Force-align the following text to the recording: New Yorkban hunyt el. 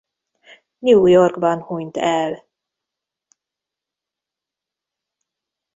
New 0.81 1.05
Yorkban 1.05 1.61
hunyt 1.61 1.97
el. 1.97 2.47